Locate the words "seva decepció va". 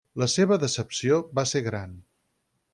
0.35-1.45